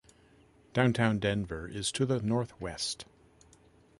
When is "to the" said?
1.91-2.19